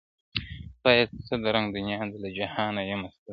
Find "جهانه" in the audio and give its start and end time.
2.37-2.81